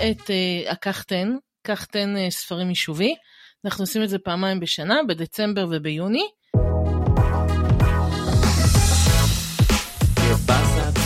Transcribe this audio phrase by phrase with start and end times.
[0.00, 3.14] את uh, הקחתן, קחתן uh, ספרים יישובי.
[3.64, 6.28] אנחנו עושים את זה פעמיים בשנה, בדצמבר וביוני.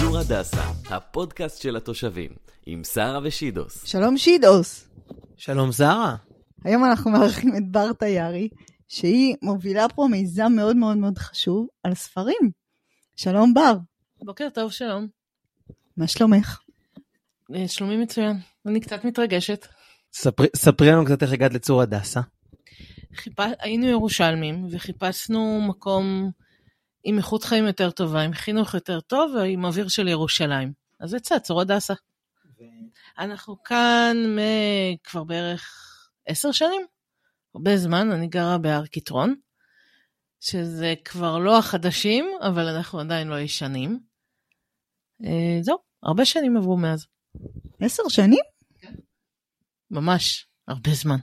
[0.01, 2.31] צור הדסה, הפודקאסט של התושבים,
[2.67, 3.87] עם שרה ושידוס.
[3.87, 4.89] שלום שידוס.
[5.37, 6.17] שלום זרה.
[6.65, 8.49] היום אנחנו מארחים את בר תיירי,
[8.89, 12.51] שהיא מובילה פה מיזם מאוד מאוד מאוד חשוב על ספרים.
[13.17, 13.75] שלום בר.
[14.23, 15.07] בוקר טוב, שלום.
[15.97, 16.64] מה שלומך?
[17.55, 18.37] אה, שלומי מצוין.
[18.67, 19.67] אני קצת מתרגשת.
[20.13, 22.21] ספרי, ספרי לנו קצת איך הגעת לצור הדסה.
[23.15, 23.35] חיפ...
[23.59, 26.31] היינו ירושלמים וחיפשנו מקום
[27.05, 30.73] עם איכות חיים יותר טובה, עם חינוך יותר טוב ועם אוויר של ירושלים.
[31.01, 31.95] אז יצא צור הדסה.
[32.59, 32.63] ו...
[33.19, 34.17] אנחנו כאן
[35.05, 35.71] כבר בערך
[36.27, 36.83] עשר שנים,
[37.55, 39.35] הרבה זמן, אני גרה בהר קיטרון,
[40.41, 44.01] שזה כבר לא החדשים, אבל אנחנו עדיין לא ישנים.
[45.25, 47.07] אה, זהו, הרבה שנים עברו מאז.
[47.85, 48.45] עשר שנים?
[49.91, 51.19] ממש, הרבה זמן.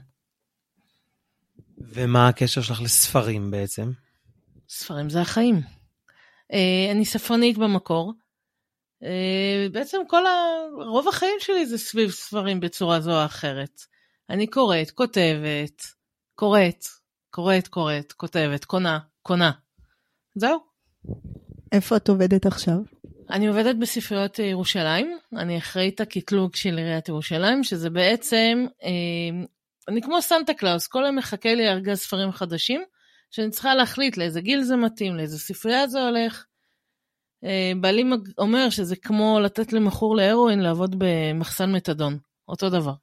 [1.78, 3.92] ומה הקשר שלך לספרים בעצם?
[4.68, 5.60] ספרים זה החיים.
[6.52, 8.12] אה, אני ספרנית במקור.
[9.02, 10.30] אה, בעצם כל ה...
[10.86, 13.80] רוב החיים שלי זה סביב ספרים בצורה זו או אחרת.
[14.30, 15.82] אני קוראת, כותבת,
[16.34, 16.84] קוראת,
[17.30, 19.52] קוראת, קוראת, כותבת, קונה, קונה.
[20.34, 20.58] זהו.
[21.72, 22.76] איפה את עובדת עכשיו?
[23.32, 29.44] אני עובדת בספריות ירושלים, אני אחראית הקטלוג של עיריית ירושלים, שזה בעצם, אה,
[29.88, 32.82] אני כמו סנטה קלאוס, כל היום מחכה לי ארגז ספרים חדשים,
[33.30, 36.44] שאני צריכה להחליט לאיזה גיל זה מתאים, לאיזה ספרייה זה הולך.
[37.44, 38.04] אה, בעלי
[38.38, 42.94] אומר שזה כמו לתת למכור להרואין לעבוד במחסן מתדון, אותו דבר.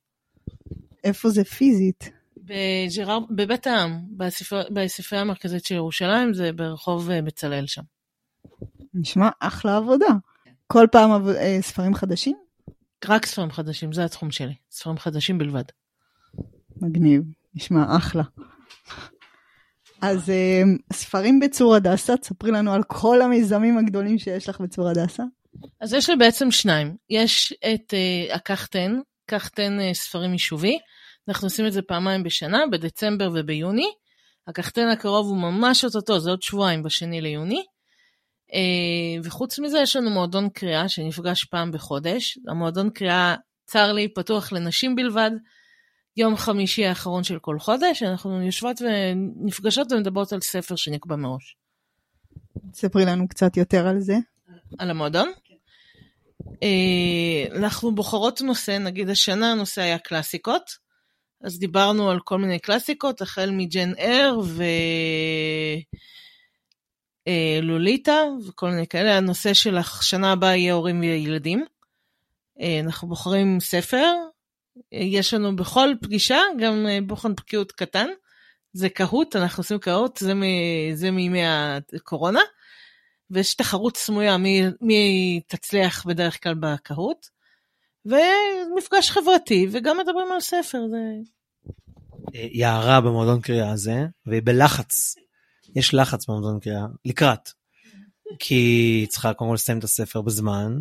[1.03, 2.09] איפה זה פיזית?
[2.37, 4.01] בג'רר, בבית העם,
[4.73, 7.98] בספרייה המרכזית של ירושלים, זה ברחוב אה, בצלאל שם.
[8.93, 10.07] נשמע אחלה עבודה.
[10.67, 12.37] כל פעם אה, ספרים חדשים?
[13.07, 14.53] רק ספרים חדשים, זה התחום שלי.
[14.71, 15.63] ספרים חדשים בלבד.
[16.81, 17.23] מגניב,
[17.55, 18.23] נשמע אחלה.
[20.01, 20.61] אז אה,
[20.93, 25.23] ספרים בצור הדסה, תספרי לנו על כל המיזמים הגדולים שיש לך בצור הדסה.
[25.81, 26.95] אז יש לי בעצם שניים.
[27.09, 30.79] יש את uh, הקחתן, קחתן uh, ספרים יישובי.
[31.27, 33.91] אנחנו עושים את זה פעמיים בשנה, בדצמבר וביוני.
[34.47, 37.63] הקחתן הקרוב הוא ממש אוטוטו, זה עוד שבועיים, בשני ליוני.
[38.49, 42.37] Uh, וחוץ מזה יש לנו מועדון קריאה שנפגש פעם בחודש.
[42.47, 45.31] המועדון קריאה, צר לי, פתוח לנשים בלבד.
[46.17, 51.55] יום חמישי האחרון של כל חודש, אנחנו יושבות ונפגשות ומדברות על ספר שנקבע מראש.
[52.73, 54.17] ספרי לנו קצת יותר על זה.
[54.79, 55.31] על המועדון?
[55.43, 55.55] כן.
[57.55, 60.63] אנחנו בוחרות נושא, נגיד השנה הנושא היה קלאסיקות,
[61.43, 64.39] אז דיברנו על כל מיני קלאסיקות, החל מג'ן אר
[67.29, 69.17] ולוליטה וכל מיני כאלה.
[69.17, 71.65] הנושא של השנה הבאה יהיה הורים וילדים.
[72.83, 74.13] אנחנו בוחרים ספר,
[74.91, 78.07] יש לנו בכל פגישה גם אה, בוחן בקיאות קטן.
[78.73, 80.43] זה קהוט, אנחנו עושים קהוט, זה, מ,
[80.93, 82.39] זה מימי הקורונה.
[83.31, 87.27] ויש תחרות סמויה מי, מי תצליח בדרך כלל בקהוט.
[88.05, 90.79] ומפגש חברתי, וגם מדברים על ספר.
[90.89, 90.97] זה...
[92.35, 95.15] אה, יערה במועדון קריאה הזה, והיא בלחץ.
[95.75, 97.49] יש לחץ במועדון קריאה, לקראת.
[98.39, 100.77] כי היא צריכה קודם כל לסיים את הספר בזמן,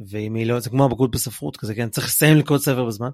[0.00, 3.08] ואם היא לא, זה כמו הבגרות בספרות כזה, כן, צריך לסיים לקרוא ספר בזמן,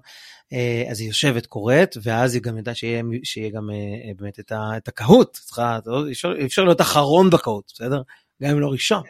[0.53, 4.51] אה, אז היא יושבת, קוראת, ואז היא גם יודעת שיהיה, שיהיה גם אה, באמת את,
[4.51, 8.01] ה, את הקהוט, צריכה, לא, אפשר, אפשר להיות אחרון בקהוט, בסדר?
[8.43, 9.03] גם אם לא ראשון.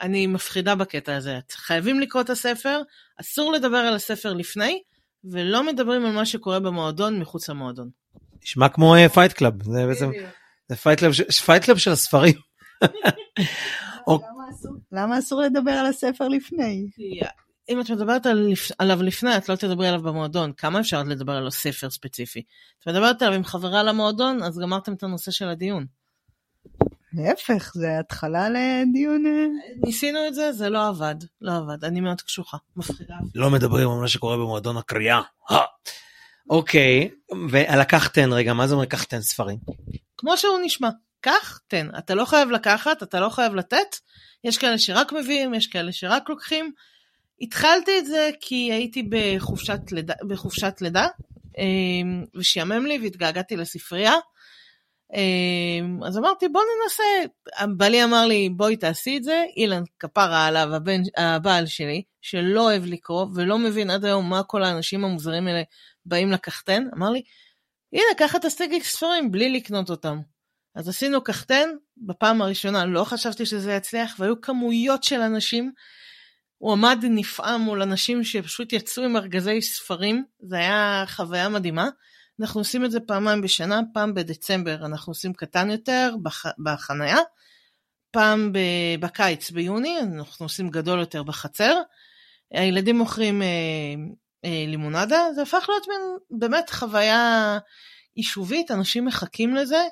[0.00, 2.82] אני מפחידה בקטע הזה, חייבים לקרוא את הספר,
[3.20, 4.82] אסור לדבר על הספר לפני,
[5.24, 7.90] ולא מדברים על מה שקורה במועדון מחוץ למועדון.
[8.42, 10.10] נשמע כמו fight uh, club, זה בעצם,
[10.68, 12.34] זה fight club של הספרים.
[14.92, 16.90] למה אסור לדבר על הספר לפני?
[17.68, 20.52] אם את מדברת על, עליו לפני, את לא תדברי עליו במועדון.
[20.52, 22.42] כמה אפשר לדבר על ספר ספציפי?
[22.82, 25.86] את מדברת עליו עם חברה למועדון, אז גמרתם את הנושא של הדיון.
[27.12, 29.26] להפך, זה התחלה לדיון...
[29.26, 29.46] אה?
[29.84, 31.14] ניסינו את זה, זה לא עבד.
[31.40, 33.14] לא עבד, אני מאוד קשוחה, מפחידה.
[33.34, 35.20] לא מדברים על מה שקורה במועדון הקריאה.
[36.50, 37.10] אוקיי,
[37.50, 39.58] ולקחתן רגע, מה זה אומר לקחתן ספרים?
[40.18, 40.88] כמו שהוא נשמע.
[41.20, 41.88] קח, תן.
[41.98, 43.96] אתה לא חייב לקחת, אתה לא חייב לתת.
[44.44, 46.72] יש כאלה שרק מביאים, יש כאלה שרק לוקחים.
[47.40, 51.06] התחלתי את זה כי הייתי בחופשת לידה, בחופשת לידה
[51.58, 54.14] אמ, ושיאמם לי והתגעגעתי לספרייה.
[55.14, 57.02] אמ, אז אמרתי בוא ננסה,
[57.76, 62.84] בעלי אמר לי בואי תעשי את זה, אילן כפרה עליו, הבן, הבעל שלי, שלא אוהב
[62.84, 65.62] לקרוא ולא מבין עד היום מה כל האנשים המוזרים האלה
[66.06, 67.22] באים לקחתן, אמר לי,
[67.92, 70.20] הנה את הסטייק ספרים בלי לקנות אותם.
[70.74, 75.72] אז עשינו קחתן, בפעם הראשונה לא חשבתי שזה יצליח, והיו כמויות של אנשים.
[76.58, 81.88] הוא עמד נפעם מול אנשים שפשוט יצאו עם ארגזי ספרים, זה היה חוויה מדהימה.
[82.40, 86.46] אנחנו עושים את זה פעמיים בשנה, פעם בדצמבר אנחנו עושים קטן יותר בח...
[86.64, 87.18] בחנייה,
[88.10, 88.58] פעם ב...
[89.00, 91.74] בקיץ ביוני אנחנו עושים גדול יותר בחצר.
[92.50, 93.46] הילדים מוכרים אה,
[94.44, 96.00] לימונדה, זה הפך להיות מין
[96.30, 97.58] באמת חוויה
[98.16, 99.82] יישובית, אנשים מחכים לזה.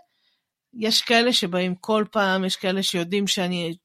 [0.75, 3.77] יש כאלה שבאים כל פעם, יש כאלה שיודעים שאני,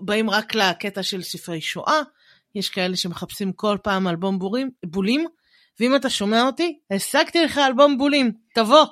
[0.00, 2.00] באים רק לקטע של ספרי שואה,
[2.54, 5.26] יש כאלה שמחפשים כל פעם אלבום בורים, בולים,
[5.80, 8.84] ואם אתה שומע אותי, השגתי לך אלבום בולים, תבוא.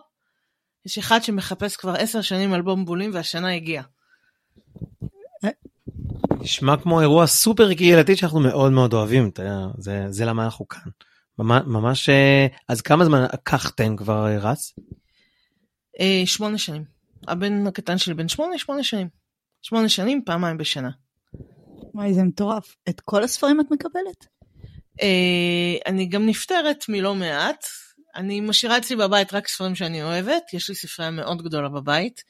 [0.87, 3.85] יש אחד שמחפש כבר עשר שנים אלבום בולים והשנה הגיעה.
[6.47, 10.69] נשמע כמו אירוע סופר קהילתי שאנחנו מאוד מאוד אוהבים, אתה יודע, זה, זה למה אנחנו
[10.69, 10.91] כאן.
[11.39, 14.73] ממש, אה, אז כמה זמן הקחתם כבר אה, רץ?
[16.01, 16.85] אה, שמונה שנים.
[17.29, 19.09] הבן הקטן שלי בן שמונה, שמונה שנים.
[19.63, 20.91] שמונה שנים, פעמיים בשנה.
[21.95, 22.77] וואי, זה מטורף.
[22.89, 24.27] את כל הספרים את מקבלת?
[25.87, 27.65] אני גם נפטרת מלא מעט.
[28.17, 32.23] אני משאירה אצלי בבית רק ספרים שאני אוהבת, יש לי ספרייה מאוד גדולה בבית.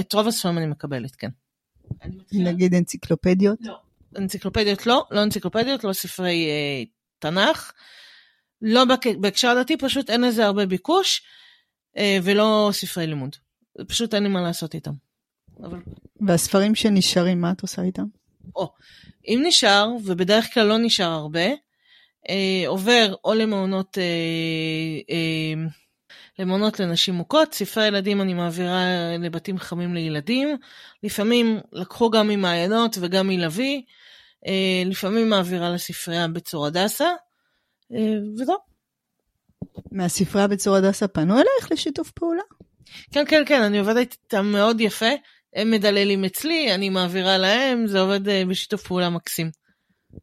[0.00, 1.28] את רוב הספרים אני מקבלת, כן.
[2.32, 3.58] מתחילה- נגיד אנציקלופדיות?
[3.60, 3.78] לא.
[4.18, 6.84] אנציקלופדיות לא, לא אנציקלופדיות, לא ספרי אה,
[7.18, 7.72] תנ"ך.
[8.62, 8.84] לא
[9.20, 11.22] בהקשר הדתי, פשוט אין לזה הרבה ביקוש,
[11.96, 13.36] אה, ולא ספרי לימוד.
[13.88, 14.92] פשוט אין לי מה לעשות איתם.
[15.62, 15.78] אבל
[16.26, 18.04] והספרים שנשארים, מה את עושה איתם?
[19.28, 21.46] אם נשאר, ובדרך כלל לא נשאר הרבה,
[22.28, 24.04] אה, עובר או למעונות, אה,
[25.10, 25.66] אה,
[26.38, 28.82] למעונות לנשים מוכות, ספרי ילדים אני מעבירה
[29.18, 30.56] לבתים חמים לילדים,
[31.02, 33.84] לפעמים לקחו גם ממעיינות וגם מלוי,
[34.46, 37.08] אה, לפעמים מעבירה לספרייה בצור הדסה,
[37.94, 38.56] אה, וזהו.
[39.92, 42.42] מהספרייה בצור הדסה פנו אלייך לשיתוף פעולה?
[43.12, 45.10] כן, כן, כן, אני עובדת איתם מאוד יפה,
[45.54, 49.50] הם מדללים אצלי, אני מעבירה להם, זה עובד אה, בשיתוף פעולה מקסים.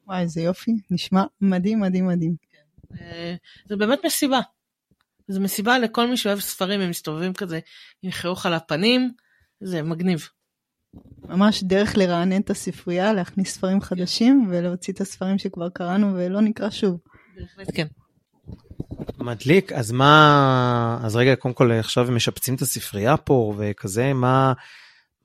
[0.08, 0.72] וואי, איזה יופי.
[0.92, 2.36] נשמע מדהים, מדהים, מדהים.
[3.02, 3.36] אה,
[3.66, 4.40] זה באמת מסיבה.
[5.28, 7.60] זה מסיבה לכל מי שאוהב ספרים, הם מסתובבים כזה
[8.02, 9.12] עם חיוך על הפנים,
[9.62, 10.30] זה מגניב.
[11.24, 16.70] ממש דרך לרענן את הספרייה, להכניס ספרים חדשים ולהוציא את הספרים שכבר קראנו ולא נקרא
[16.70, 17.00] שוב.
[17.36, 17.88] בהחלט כן.
[19.20, 24.54] מדליק, אז מה, אז רגע, קודם כל עכשיו משפצים את הספרייה פה וכזה, מה,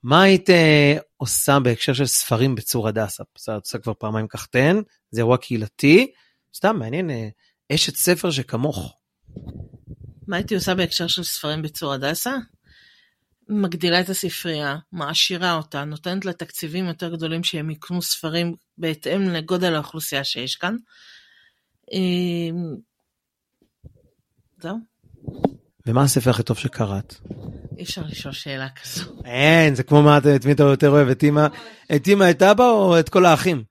[0.03, 3.23] מה היית אה, עושה בהקשר של ספרים בצור הדסה?
[3.35, 4.81] בסדר, את עושה כבר פעמיים קחתן,
[5.11, 6.11] זה אירוע קהילתי,
[6.55, 7.27] סתם מעניין, אה,
[7.73, 9.00] אשת ספר שכמוך.
[10.31, 12.31] מה הייתי עושה בהקשר של ספרים בצור הדסה?
[13.49, 19.75] מגדילה את הספרייה, מעשירה אותה, נותנת לה תקציבים יותר גדולים שהם יקנו ספרים בהתאם לגודל
[19.75, 20.75] האוכלוסייה שיש כאן.
[21.93, 22.57] אה,
[24.61, 24.77] זהו,
[25.85, 27.15] ומה הספר הכי טוב שקראת?
[27.77, 29.21] אי אפשר לשאול שאלה כזו.
[29.25, 31.47] אין, זה כמו מה, את את מי אתה יותר אוהב, את אמא,
[31.95, 33.63] את אמא, את אבא או את כל האחים?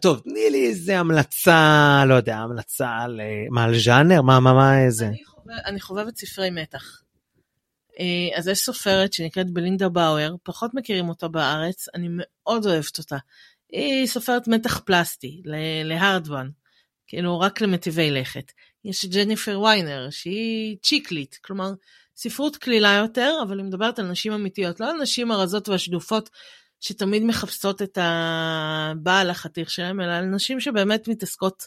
[0.00, 3.20] טוב, תני לי איזה המלצה, לא יודע, המלצה על,
[3.50, 4.22] מה, על ז'אנר?
[4.22, 5.06] מה, מה, מה, איזה?
[5.06, 5.27] אני
[5.64, 7.02] אני חובבת ספרי מתח.
[7.98, 13.16] אה, אז יש סופרת שנקראת בלינדה באואר, פחות מכירים אותה בארץ, אני מאוד אוהבת אותה.
[13.70, 15.42] היא סופרת מתח פלסטי,
[15.84, 16.50] להארדוון,
[17.06, 18.52] כאילו רק למטיבי לכת.
[18.84, 21.72] יש את ג'ניפר ויינר, שהיא צ'יקלית, כלומר,
[22.16, 26.30] ספרות קלילה יותר, אבל היא מדברת על נשים אמיתיות, לא על נשים הרזות והשדופות
[26.80, 31.66] שתמיד מחפשות את הבעל החתיך שלהם, אלא על נשים שבאמת מתעסקות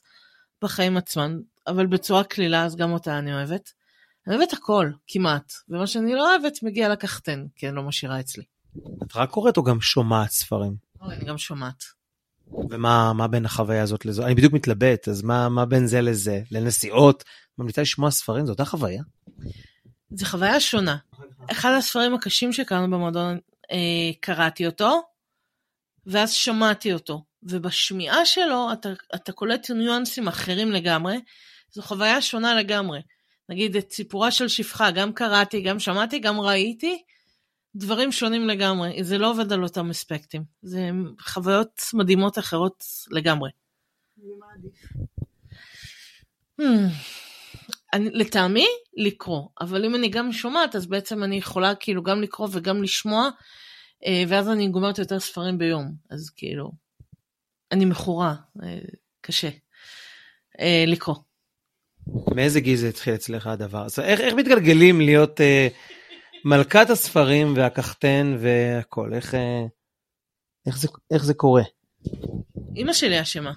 [0.62, 3.70] בחיים עצמן, אבל בצורה קלילה, אז גם אותה אני אוהבת.
[4.28, 8.44] אני אוהבת הכל, כמעט, ומה שאני לא אוהבת מגיע לקחתן, כי אני לא משאירה אצלי.
[9.04, 10.76] את רק קוראת או גם שומעת ספרים?
[11.02, 11.84] אוי, אני גם שומעת.
[12.70, 14.26] ומה מה בין החוויה הזאת לזו?
[14.26, 16.42] אני בדיוק מתלבט, אז מה, מה בין זה לזה?
[16.52, 17.24] לנסיעות?
[17.58, 19.04] ממליצה לשמוע ספרים, זו אותה חוויה?
[20.10, 20.98] זו חוויה שונה.
[21.52, 23.40] אחד הספרים הקשים שקראנו במועדון,
[23.72, 25.02] אה, קראתי אותו,
[26.06, 27.24] ואז שמעתי אותו.
[27.44, 31.18] ובשמיעה שלו אתה, אתה קולט ניואנסים אחרים לגמרי.
[31.72, 33.02] זו חוויה שונה לגמרי.
[33.50, 37.04] נגיד את סיפורה של שפחה, גם קראתי, גם שמעתי, גם ראיתי,
[37.76, 39.04] דברים שונים לגמרי.
[39.04, 40.44] זה לא עובד על אותם אספקטים.
[40.62, 40.90] זה
[41.22, 43.50] חוויות מדהימות אחרות לגמרי.
[46.62, 46.64] Hmm.
[47.94, 48.66] אני, לטעמי,
[48.98, 53.30] לקרוא, אבל אם אני גם שומעת, אז בעצם אני יכולה כאילו גם לקרוא וגם לשמוע,
[54.06, 56.72] אה, ואז אני גומרת יותר ספרים ביום, אז כאילו,
[57.72, 58.78] אני מכורה, אה,
[59.22, 59.50] קשה
[60.60, 61.16] אה, לקרוא.
[62.36, 63.86] מאיזה גיל זה התחיל אצלך הדבר?
[63.86, 65.68] אז איך, איך מתגלגלים להיות אה,
[66.46, 69.14] מלכת הספרים והקחתן והכל?
[69.14, 69.66] איך, אה,
[70.68, 71.64] איך, זה, איך זה קורה?
[72.76, 73.54] אימא שלי אשמה.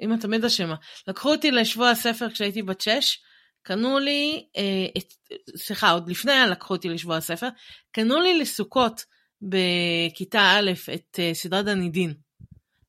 [0.00, 0.74] אימא תמיד אשמה.
[1.08, 3.18] לקחו אותי לשבוע הספר כשהייתי בת שש,
[3.62, 7.48] קנו לי, אה, את, סליחה, עוד לפני לקחו אותי לשבוע הספר,
[7.92, 9.04] קנו לי לסוכות
[9.42, 12.14] בכיתה א' את אה, סדרת הנידין.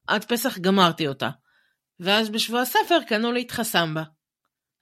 [0.07, 1.29] עד פסח גמרתי אותה.
[1.99, 4.03] ואז בשבוע הספר קנו לי את חסמבה.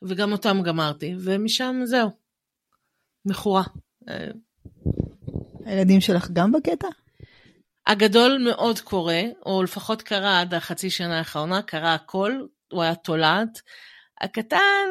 [0.02, 2.10] וגם אותם גמרתי, ומשם זהו.
[3.26, 3.64] מכורה.
[4.10, 4.28] אה,
[5.66, 6.88] הילדים שלך גם בקטע?
[7.88, 9.14] הגדול מאוד קורא,
[9.46, 12.32] או לפחות קרא עד החצי שנה האחרונה, קרא הכל,
[12.72, 13.62] הוא היה תולעת.
[14.22, 14.88] הקטן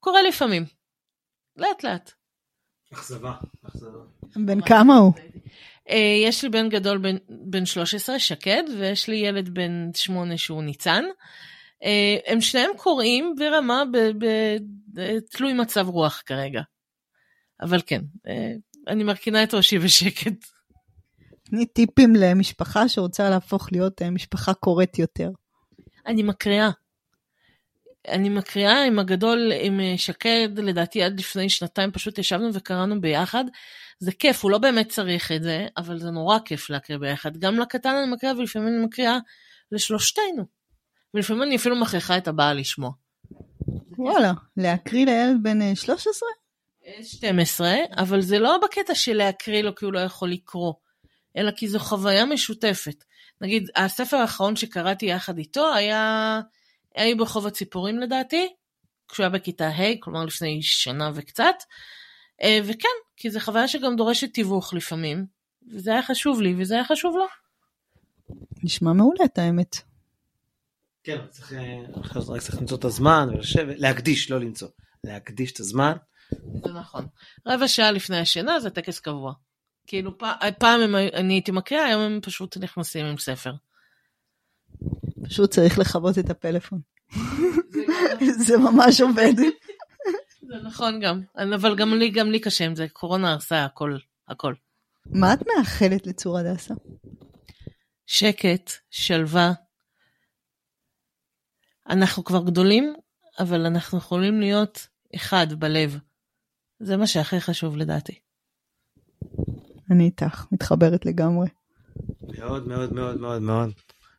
[0.00, 0.64] קורא לפעמים,
[1.56, 2.12] לאט לאט.
[2.92, 3.32] אכזבה,
[3.66, 3.98] אכזבה.
[4.36, 5.12] בן כמה הוא?
[5.90, 10.62] אה, יש לי בן גדול בן, בן 13, שקד, ויש לי ילד בן 8 שהוא
[10.62, 11.04] ניצן.
[11.84, 14.24] אה, הם שניהם קוראים ברמה ב,
[15.30, 16.62] תלוי מצב רוח כרגע.
[17.60, 18.52] אבל כן, אה,
[18.88, 20.44] אני מרכינה את ראשי בשקט.
[21.42, 25.30] תני טיפים למשפחה שרוצה להפוך להיות אה, משפחה קוראת יותר.
[26.06, 26.70] אני מקריאה.
[28.08, 33.44] אני מקריאה עם הגדול, עם אה, שקד, לדעתי עד לפני שנתיים פשוט ישבנו וקראנו ביחד.
[33.98, 37.36] זה כיף, הוא לא באמת צריך את זה, אבל זה נורא כיף להקריא ביחד.
[37.36, 39.18] גם לקטן אני מקריאה ולפעמים אני מקריאה
[39.72, 40.44] לשלושתנו.
[41.14, 42.90] ולפעמים אני אפילו מכריחה את הבעל לשמוע.
[43.98, 46.28] וואלה, להקריא לילד בן אה, 13?
[47.02, 50.74] 12, אבל זה לא בקטע של להקריא לו כי הוא לא יכול לקרוא,
[51.36, 53.04] אלא כי זו חוויה משותפת.
[53.40, 56.40] נגיד, הספר האחרון שקראתי יחד איתו היה
[56.94, 58.48] היה ברחוב הציפורים לדעתי,
[59.08, 61.54] כשהוא היה בכיתה ה', כלומר לפני שנה וקצת,
[62.42, 65.26] אה, וכן, כי זו חוויה שגם דורשת תיווך לפעמים,
[65.72, 67.26] וזה היה חשוב לי וזה היה חשוב לו.
[68.64, 69.76] נשמע מעולה, את האמת.
[71.04, 74.68] כן, צריך, אה, אחרי זה רק צריך למצוא את הזמן ולשבת, להקדיש, לא למצוא,
[75.04, 75.92] להקדיש את הזמן.
[76.64, 77.06] זה נכון.
[77.46, 79.32] רבע שעה לפני השינה זה טקס קבוע.
[79.86, 80.18] כאילו
[80.58, 83.52] פעם הם, אני הייתי מקריאה, היום הם פשוט נכנסים עם ספר.
[85.24, 86.80] פשוט צריך לכבות את הפלאפון.
[88.46, 89.34] זה ממש עובד.
[90.48, 91.20] זה נכון גם,
[91.54, 93.96] אבל גם לי, גם לי קשה עם זה, קורונה הרסה הכל,
[94.28, 94.54] הכל.
[95.06, 96.74] מה את מאחלת לצור הדסה?
[98.06, 99.52] שקט, שלווה.
[101.88, 102.94] אנחנו כבר גדולים,
[103.38, 105.98] אבל אנחנו יכולים להיות אחד בלב.
[106.80, 108.18] זה מה שהכי חשוב לדעתי.
[109.90, 111.48] אני איתך, מתחברת לגמרי.
[112.38, 113.72] מאוד מאוד מאוד מאוד מאוד.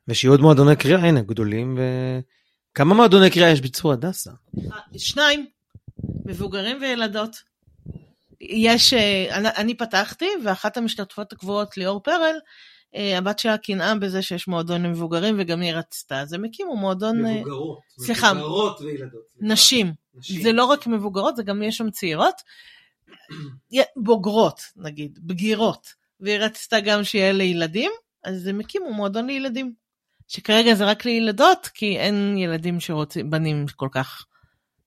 [0.07, 1.81] ושיהיו עוד מועדוני קריאה, הנה, גדולים ו...
[2.75, 4.31] כמה מועדוני קריאה יש בצור הדסה?
[4.97, 5.45] שניים,
[6.25, 7.35] מבוגרים וילדות.
[8.41, 12.35] יש, אה, אני, אני פתחתי, ואחת המשתתפות הקבועות, ליאור פרל,
[12.95, 17.25] אה, הבת שלה קנאה בזה שיש מועדון למבוגרים, וגם היא רצתה, אז הם הקימו מועדון...
[17.25, 17.79] אה, מבוגרות.
[17.99, 18.33] סליחה.
[18.33, 19.21] מבוגרות וילדות.
[19.39, 19.93] נשים.
[20.15, 20.41] נשים.
[20.41, 22.35] זה לא רק מבוגרות, זה גם יש שם צעירות.
[23.97, 25.87] בוגרות, נגיד, בגירות.
[26.19, 27.91] והיא רצתה גם שיהיה לילדים,
[28.23, 29.84] אז הם הקימו מועדון לילדים.
[30.27, 34.25] שכרגע זה רק לילדות, כי אין ילדים שרוצים, בנים כל כך,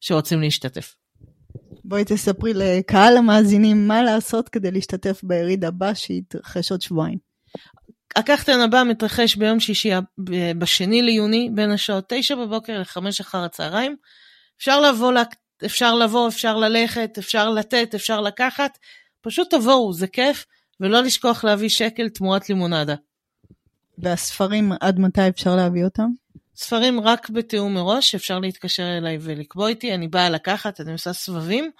[0.00, 0.94] שרוצים להשתתף.
[1.84, 7.18] בואי תספרי לקהל המאזינים מה לעשות כדי להשתתף ביריד הבא שיתרחש עוד שבועיים.
[8.16, 9.90] הקחתן הבא מתרחש ביום שישי
[10.58, 13.96] בשני ליוני, בין השעות תשע בבוקר לחמש אחר הצהריים.
[14.58, 15.12] אפשר לבוא,
[15.64, 18.78] אפשר לבוא, אפשר ללכת, אפשר לתת, אפשר לקחת.
[19.20, 20.46] פשוט תבואו, זה כיף,
[20.80, 22.94] ולא לשכוח להביא שקל תמורת לימונדה.
[24.02, 26.08] והספרים, עד מתי אפשר להביא אותם?
[26.56, 31.70] ספרים רק בתיאום מראש, אפשר להתקשר אליי ולקבוע איתי, אני באה לקחת, אני עושה סבבים.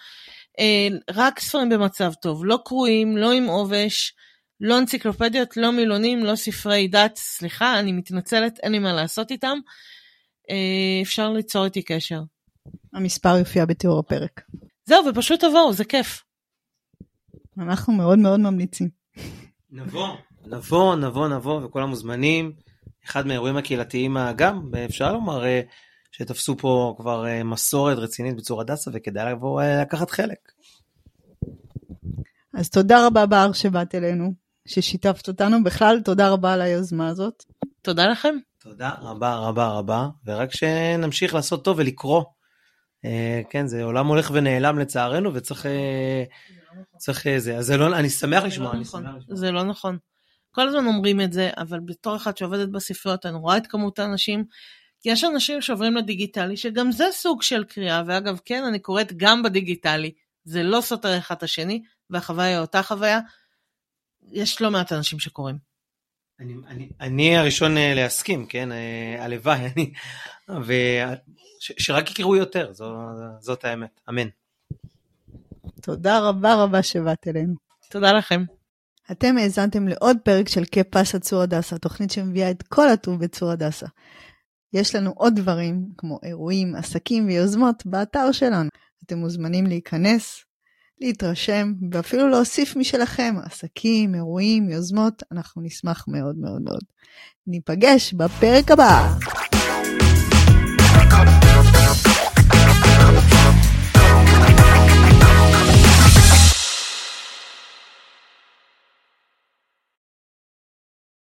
[0.59, 4.15] אה, רק ספרים במצב טוב, לא קרועים, לא עם עובש,
[4.61, 9.59] לא אנציקלופדיות, לא מילונים, לא ספרי דת, סליחה, אני מתנצלת, אין לי מה לעשות איתם.
[10.51, 12.21] אה, אפשר ליצור איתי קשר.
[12.95, 14.41] המספר יופיע בתיאור הפרק.
[14.85, 16.23] זהו, ופשוט תבואו, זה כיף.
[17.59, 18.89] אנחנו מאוד מאוד ממליצים.
[19.71, 20.09] נבוא.
[20.51, 22.53] נבוא, נבוא, נבוא, וכל המוזמנים.
[23.07, 25.61] אחד מהאירועים הקהילתיים גם, אפשר לומר, אה,
[26.13, 30.39] שתפסו פה כבר אה, מסורת רצינית בצור הדסה, וכדאי לבוא אה, לקחת חלק.
[32.55, 34.33] אז תודה רבה בר שבאת אלינו,
[34.69, 35.65] ששיתפת אותנו.
[35.65, 37.45] בכלל, תודה רבה על היוזמה הזאת.
[37.83, 38.35] תודה לכם.
[38.59, 42.25] תודה רבה רבה רבה, ורק שנמשיך לעשות טוב ולקרוא.
[43.05, 45.67] אה, כן, זה עולם הולך ונעלם לצערנו, וצריך...
[45.67, 46.25] אה,
[46.97, 47.57] צריך אה, זה.
[47.57, 49.03] אז זה לא, אני שמח זה לשמוע, לא אני נכון.
[49.03, 49.37] שמח לשמוע.
[49.37, 49.99] זה לא נכון.
[50.51, 54.45] כל הזמן אומרים את זה, אבל בתור אחת שעובדת בספריות, אני רואה את כמות האנשים.
[55.01, 59.43] כי יש אנשים שעוברים לדיגיטלי, שגם זה סוג של קריאה, ואגב, כן, אני קוראת גם
[59.43, 60.13] בדיגיטלי.
[60.45, 63.21] זה לא סותר אחד את השני, והחוויה היא אותה חוויה.
[64.33, 65.57] יש לא מעט אנשים שקוראים.
[66.41, 68.73] אני, אני, אני הראשון אה, להסכים, כן?
[68.73, 69.93] אה, הלוואי, אני...
[70.65, 70.73] ו...
[71.61, 72.95] ש, שרק יקראו יותר, זו,
[73.41, 74.01] זאת האמת.
[74.09, 74.29] אמן.
[75.83, 77.55] תודה רבה רבה שבאת אלינו.
[77.91, 78.45] תודה לכם.
[79.11, 83.87] אתם האזנתם לעוד פרק של כפסה צור הדסה, תוכנית שמביאה את כל הטוב בצור הדסה.
[84.73, 88.71] יש לנו עוד דברים, כמו אירועים, עסקים ויוזמות, באתר שלנו.
[89.07, 90.45] אתם מוזמנים להיכנס,
[91.01, 96.83] להתרשם, ואפילו להוסיף משלכם, עסקים, אירועים, יוזמות, אנחנו נשמח מאוד מאוד מאוד.
[97.47, 99.19] ניפגש בפרק הבא.